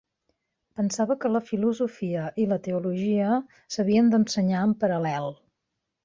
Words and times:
Pensava 0.79 1.15
que 1.25 1.29
la 1.33 1.41
filosofia 1.49 2.23
i 2.43 2.47
la 2.53 2.57
teologia 2.67 3.35
s'havien 3.75 4.09
d'ensenyar 4.15 4.63
en 4.69 4.73
paral·lel. 4.85 5.29